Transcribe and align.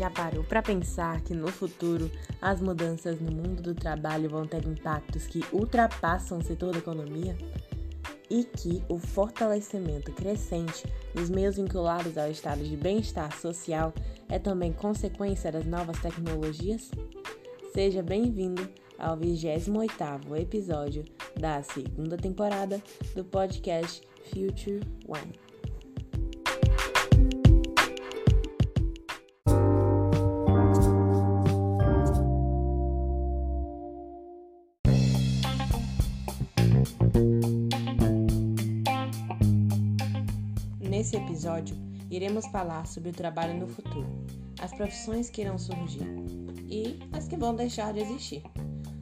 Já 0.00 0.08
parou 0.08 0.42
para 0.42 0.62
pensar 0.62 1.20
que 1.20 1.34
no 1.34 1.48
futuro 1.48 2.10
as 2.40 2.58
mudanças 2.58 3.20
no 3.20 3.30
mundo 3.30 3.60
do 3.60 3.74
trabalho 3.74 4.30
vão 4.30 4.46
ter 4.46 4.64
impactos 4.66 5.26
que 5.26 5.44
ultrapassam 5.52 6.38
o 6.38 6.42
setor 6.42 6.72
da 6.72 6.78
economia? 6.78 7.36
E 8.30 8.44
que 8.44 8.82
o 8.88 8.98
fortalecimento 8.98 10.10
crescente 10.12 10.90
dos 11.14 11.28
meios 11.28 11.56
vinculados 11.56 12.16
ao 12.16 12.30
estado 12.30 12.64
de 12.64 12.78
bem-estar 12.78 13.38
social 13.38 13.92
é 14.26 14.38
também 14.38 14.72
consequência 14.72 15.52
das 15.52 15.66
novas 15.66 16.00
tecnologias? 16.00 16.90
Seja 17.74 18.02
bem-vindo 18.02 18.66
ao 18.98 19.18
28º 19.18 20.34
episódio 20.40 21.04
da 21.38 21.62
segunda 21.62 22.16
temporada 22.16 22.82
do 23.14 23.22
podcast 23.22 24.00
Future 24.32 24.80
One. 25.06 25.49
Nesse 40.80 41.16
episódio, 41.16 41.76
iremos 42.10 42.46
falar 42.46 42.86
sobre 42.86 43.10
o 43.10 43.12
trabalho 43.12 43.58
no 43.58 43.66
futuro, 43.66 44.06
as 44.60 44.72
profissões 44.72 45.28
que 45.28 45.42
irão 45.42 45.58
surgir 45.58 46.06
e 46.68 46.98
as 47.12 47.28
que 47.28 47.36
vão 47.36 47.54
deixar 47.54 47.92
de 47.92 48.00
existir. 48.00 48.42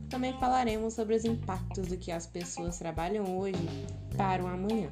Também 0.08 0.32
falaremos 0.40 0.94
sobre 0.94 1.14
os 1.14 1.24
impactos 1.24 1.88
do 1.88 1.96
que 1.96 2.10
as 2.10 2.26
pessoas 2.26 2.78
trabalham 2.78 3.38
hoje 3.38 3.68
para 4.16 4.42
o 4.42 4.46
amanhã. 4.46 4.90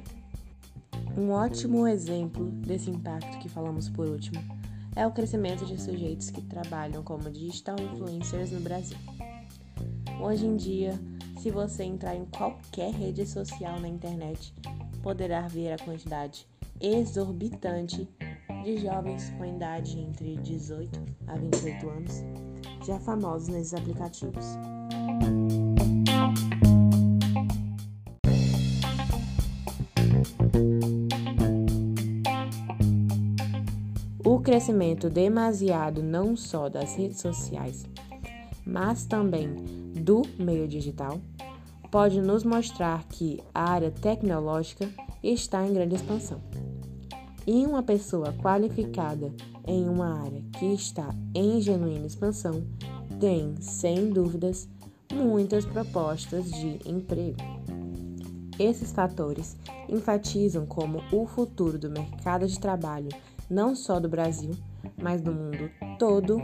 Um 1.17 1.31
ótimo 1.31 1.87
exemplo 1.87 2.45
desse 2.51 2.89
impacto 2.89 3.39
que 3.39 3.49
falamos 3.49 3.89
por 3.89 4.07
último 4.07 4.39
é 4.95 5.05
o 5.05 5.11
crescimento 5.11 5.65
de 5.65 5.81
sujeitos 5.81 6.29
que 6.29 6.41
trabalham 6.41 7.03
como 7.03 7.29
digital 7.29 7.75
influencers 7.79 8.51
no 8.51 8.59
Brasil. 8.59 8.97
Hoje 10.19 10.45
em 10.45 10.55
dia, 10.55 10.99
se 11.47 11.51
você 11.51 11.85
entrar 11.85 12.13
em 12.13 12.25
qualquer 12.25 12.91
rede 12.91 13.25
social 13.25 13.79
na 13.79 13.87
internet, 13.87 14.53
poderá 15.01 15.47
ver 15.47 15.71
a 15.71 15.77
quantidade 15.77 16.45
exorbitante 16.81 18.05
de 18.65 18.77
jovens 18.79 19.29
com 19.37 19.45
idade 19.45 19.97
entre 19.97 20.35
18 20.35 21.01
a 21.25 21.37
28 21.37 21.89
anos, 21.89 22.11
já 22.85 22.99
famosos 22.99 23.47
nesses 23.47 23.73
aplicativos. 23.73 24.45
O 34.21 34.41
crescimento 34.41 35.09
demasiado 35.09 36.03
não 36.03 36.35
só 36.35 36.67
das 36.67 36.97
redes 36.97 37.21
sociais, 37.21 37.85
mas 38.65 39.05
também 39.05 39.77
do 40.07 40.21
meio 40.37 40.67
digital, 40.67 41.19
pode 41.97 42.21
nos 42.21 42.43
mostrar 42.43 43.03
que 43.05 43.43
a 43.55 43.71
área 43.71 43.89
tecnológica 43.89 44.87
está 45.23 45.65
em 45.65 45.73
grande 45.73 45.95
expansão. 45.95 46.39
E 47.47 47.65
uma 47.65 47.81
pessoa 47.81 48.31
qualificada 48.33 49.33
em 49.65 49.89
uma 49.89 50.21
área 50.21 50.43
que 50.59 50.67
está 50.67 51.09
em 51.33 51.59
genuína 51.59 52.05
expansão 52.05 52.63
tem, 53.19 53.55
sem 53.59 54.11
dúvidas, 54.11 54.69
muitas 55.11 55.65
propostas 55.65 56.51
de 56.51 56.79
emprego. 56.87 57.39
Esses 58.59 58.91
fatores 58.91 59.57
enfatizam 59.89 60.67
como 60.67 61.01
o 61.11 61.25
futuro 61.25 61.79
do 61.79 61.89
mercado 61.89 62.45
de 62.45 62.59
trabalho, 62.59 63.09
não 63.49 63.73
só 63.73 63.99
do 63.99 64.07
Brasil, 64.07 64.51
mas 65.01 65.19
do 65.19 65.33
mundo 65.33 65.71
todo, 65.97 66.37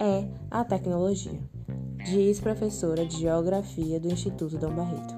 é 0.00 0.28
a 0.50 0.64
tecnologia, 0.64 1.40
diz 2.08 2.40
professora 2.40 3.04
de 3.04 3.18
Geografia 3.18 4.00
do 4.00 4.10
Instituto 4.10 4.56
Dom 4.56 4.74
Barreto. 4.74 5.14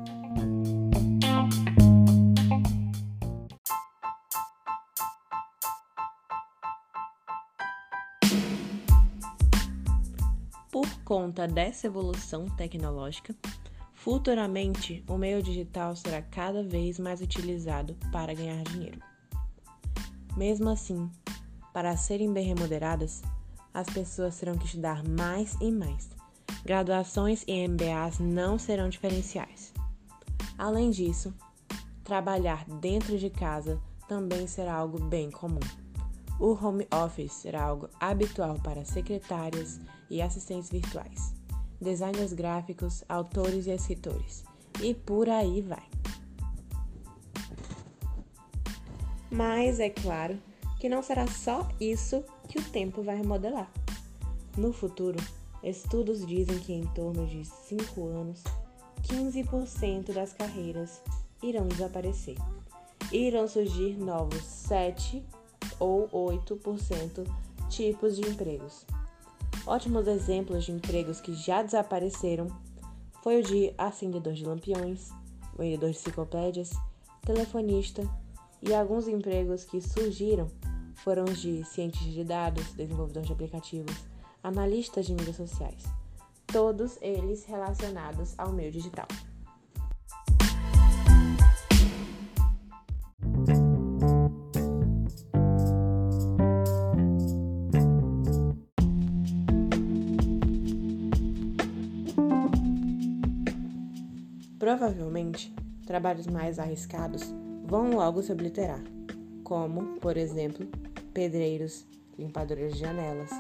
Por 10.73 10.89
conta 11.05 11.47
dessa 11.47 11.87
evolução 11.87 12.47
tecnológica, 12.56 13.37
futuramente 13.95 15.05
o 15.09 15.17
meio 15.17 15.41
digital 15.41 15.95
será 15.95 16.21
cada 16.21 16.65
vez 16.65 16.99
mais 16.99 17.21
utilizado 17.21 17.97
para 18.11 18.34
ganhar 18.34 18.65
dinheiro. 18.65 18.99
Mesmo 20.37 20.69
assim, 20.69 21.09
para 21.72 21.97
serem 21.97 22.33
bem 22.33 22.47
remuneradas, 22.47 23.22
as 23.72 23.87
pessoas 23.87 24.37
terão 24.41 24.59
que 24.59 24.67
estudar 24.67 25.07
mais 25.07 25.57
e 25.61 25.71
mais. 25.71 26.20
Graduações 26.65 27.43
e 27.47 27.66
MBAs 27.66 28.19
não 28.19 28.59
serão 28.59 28.88
diferenciais. 28.88 29.72
Além 30.59 30.91
disso, 30.91 31.34
trabalhar 32.04 32.65
dentro 32.66 33.19
de 33.19 33.31
casa 33.31 33.81
também 34.06 34.47
será 34.47 34.75
algo 34.75 35.03
bem 35.03 35.31
comum. 35.31 35.60
O 36.38 36.53
home 36.53 36.87
office 36.93 37.32
será 37.32 37.65
algo 37.65 37.88
habitual 37.98 38.59
para 38.62 38.84
secretárias 38.84 39.81
e 40.10 40.21
assistentes 40.21 40.71
virtuais, 40.71 41.34
designers 41.81 42.32
gráficos, 42.32 43.04
autores 43.09 43.66
e 43.66 43.71
escritores, 43.71 44.44
e 44.82 44.94
por 44.94 45.28
aí 45.28 45.60
vai. 45.60 45.87
Mas 49.31 49.78
é 49.78 49.88
claro 49.88 50.38
que 50.78 50.88
não 50.88 51.03
será 51.03 51.27
só 51.27 51.69
isso 51.81 52.25
que 52.48 52.59
o 52.59 52.65
tempo 52.65 53.03
vai 53.03 53.16
remodelar. 53.16 53.71
No 54.56 54.72
futuro, 54.72 55.19
estudos 55.62 56.26
dizem 56.26 56.59
que 56.59 56.72
em 56.72 56.87
torno 56.88 57.26
de 57.26 57.44
5 57.44 58.06
anos, 58.09 58.43
15% 59.03 60.12
das 60.12 60.32
carreiras 60.32 61.03
irão 61.43 61.66
desaparecer. 61.69 62.37
Irão 63.12 63.48
surgir 63.48 63.98
novos 63.98 64.43
7 64.43 65.22
ou 65.78 66.09
8% 66.09 67.26
tipos 67.69 68.16
de 68.16 68.28
empregos. 68.28 68.84
Ótimos 69.66 70.06
exemplos 70.06 70.65
de 70.65 70.72
empregos 70.72 71.21
que 71.21 71.34
já 71.34 71.62
desapareceram 71.62 72.47
foi 73.22 73.41
o 73.41 73.42
de 73.42 73.75
acendedor 73.77 74.32
de 74.32 74.44
lampiões, 74.44 75.10
vendedor 75.56 75.91
de 75.91 75.97
enciclopédias, 75.97 76.71
telefonista 77.22 78.03
e 78.62 78.75
alguns 78.75 79.06
empregos 79.09 79.65
que 79.65 79.81
surgiram 79.81 80.48
foram 80.97 81.25
os 81.25 81.41
de 81.41 81.65
cientista 81.65 82.10
de 82.10 82.25
dados, 82.25 82.72
desenvolvedor 82.75 83.22
de 83.22 83.32
aplicativos, 83.32 83.94
analistas 84.43 85.06
de 85.06 85.15
mídias 85.15 85.37
sociais, 85.37 85.84
todos 86.47 86.99
eles 87.01 87.45
relacionados 87.45 88.34
ao 88.39 88.53
meio 88.53 88.71
digital. 88.71 89.06
Provavelmente, 104.59 105.53
trabalhos 105.87 106.27
mais 106.27 106.59
arriscados 106.59 107.22
vão 107.65 107.91
logo 107.91 108.22
se 108.22 108.33
obliterar, 108.33 108.83
como, 109.43 109.99
por 110.01 110.17
exemplo, 110.17 110.67
pedreiros, 111.12 111.84
limpadores 112.17 112.75
de 112.75 112.81
janelas 112.81 113.31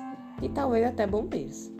e 0.42 0.48
talvez 0.48 0.86
até 0.86 1.06
bombeiros. 1.06 1.70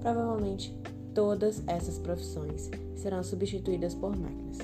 Provavelmente, 0.00 0.76
todas 1.14 1.62
essas 1.66 1.98
profissões 1.98 2.70
serão 2.94 3.22
substituídas 3.22 3.94
por 3.94 4.16
máquinas. 4.16 4.58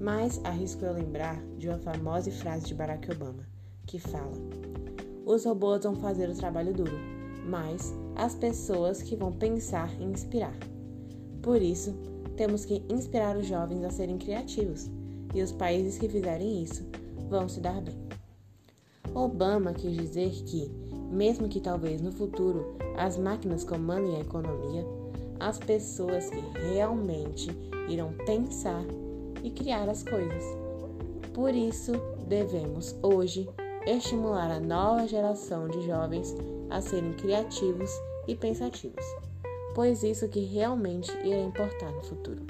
Mas 0.00 0.40
arrisco 0.44 0.84
eu 0.84 0.94
lembrar 0.94 1.40
de 1.58 1.68
uma 1.68 1.78
famosa 1.78 2.30
frase 2.30 2.66
de 2.66 2.74
Barack 2.74 3.10
Obama, 3.12 3.46
que 3.86 3.98
fala: 3.98 4.32
Os 5.24 5.44
robôs 5.44 5.84
vão 5.84 5.94
fazer 5.94 6.28
o 6.28 6.34
trabalho 6.34 6.74
duro, 6.74 6.98
mas 7.46 7.94
as 8.16 8.34
pessoas 8.34 9.00
que 9.02 9.14
vão 9.14 9.32
pensar 9.32 9.92
e 10.00 10.04
inspirar. 10.04 10.56
Por 11.40 11.62
isso, 11.62 11.94
temos 12.36 12.64
que 12.64 12.82
inspirar 12.88 13.36
os 13.36 13.46
jovens 13.46 13.84
a 13.84 13.90
serem 13.90 14.18
criativos, 14.18 14.90
e 15.34 15.42
os 15.42 15.52
países 15.52 15.98
que 15.98 16.08
fizerem 16.08 16.62
isso 16.62 16.84
vão 17.28 17.48
se 17.48 17.60
dar 17.60 17.80
bem. 17.80 17.96
Obama 19.14 19.72
quis 19.72 19.94
dizer 19.94 20.30
que, 20.30 20.70
mesmo 21.12 21.48
que 21.48 21.60
talvez 21.60 22.00
no 22.00 22.10
futuro 22.10 22.74
as 22.96 23.16
máquinas 23.18 23.62
comandem 23.62 24.16
a 24.16 24.20
economia, 24.20 24.84
as 25.38 25.58
pessoas 25.58 26.30
que 26.30 26.40
realmente 26.72 27.50
irão 27.88 28.12
pensar 28.26 28.84
e 29.42 29.50
criar 29.50 29.88
as 29.88 30.02
coisas. 30.02 30.44
Por 31.34 31.54
isso, 31.54 31.92
devemos 32.26 32.96
hoje 33.02 33.48
estimular 33.86 34.50
a 34.50 34.60
nova 34.60 35.06
geração 35.06 35.68
de 35.68 35.86
jovens 35.86 36.34
a 36.70 36.80
serem 36.80 37.12
criativos 37.14 37.90
e 38.26 38.34
pensativos 38.34 39.04
pois 39.74 40.02
isso 40.02 40.28
que 40.28 40.40
realmente 40.40 41.10
irá 41.24 41.40
importar 41.40 41.90
no 41.92 42.02
futuro. 42.02 42.42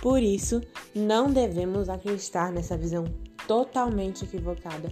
Por 0.00 0.22
isso, 0.22 0.60
não 0.94 1.30
devemos 1.30 1.88
acreditar 1.88 2.50
nessa 2.50 2.76
visão 2.76 3.04
totalmente 3.46 4.24
equivocada 4.24 4.90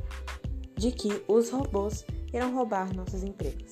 de 0.77 0.93
que 0.93 1.23
os 1.27 1.51
robôs 1.51 2.05
irão 2.33 2.55
roubar 2.55 2.95
nossos 2.95 3.23
empregos. 3.23 3.71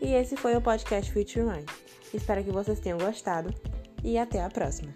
E 0.00 0.14
esse 0.14 0.36
foi 0.36 0.56
o 0.56 0.62
podcast 0.62 1.12
Future 1.12 1.44
Mind. 1.44 1.68
Espero 2.12 2.42
que 2.42 2.50
vocês 2.50 2.80
tenham 2.80 2.98
gostado 2.98 3.54
e 4.02 4.16
até 4.16 4.42
a 4.42 4.48
próxima. 4.48 4.92